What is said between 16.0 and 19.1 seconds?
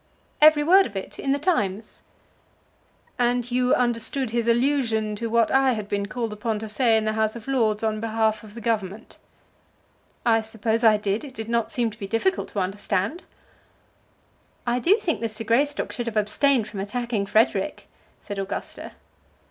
have abstained from attacking Frederic," said Augusta.